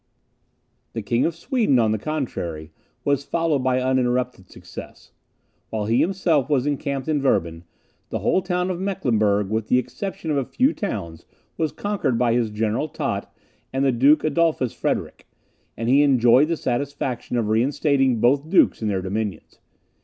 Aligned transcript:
The 0.93 1.03
King 1.03 1.27
of 1.27 1.35
Sweden, 1.35 1.77
on 1.77 1.91
the 1.91 1.99
contrary, 1.99 2.71
was 3.05 3.23
followed 3.23 3.59
by 3.59 3.79
uninterrupted 3.79 4.49
success. 4.49 5.11
While 5.69 5.85
he 5.85 5.99
himself 5.99 6.49
was 6.49 6.65
encamped 6.65 7.07
in 7.07 7.21
Werben, 7.21 7.65
the 8.09 8.17
whole 8.17 8.39
of 8.49 8.79
Mecklenburg, 8.79 9.51
with 9.51 9.67
the 9.67 9.77
exception 9.77 10.31
of 10.31 10.37
a 10.37 10.43
few 10.43 10.73
towns, 10.73 11.27
was 11.55 11.71
conquered 11.71 12.17
by 12.17 12.33
his 12.33 12.49
General 12.49 12.87
Tott 12.87 13.31
and 13.71 13.85
the 13.85 13.91
Duke 13.91 14.23
Adolphus 14.23 14.73
Frederick; 14.73 15.27
and 15.77 15.87
he 15.87 16.01
enjoyed 16.01 16.47
the 16.47 16.57
satisfaction 16.57 17.37
of 17.37 17.49
reinstating 17.49 18.19
both 18.19 18.49
dukes 18.49 18.81
in 18.81 18.87
their 18.87 19.03
dominions. 19.03 19.59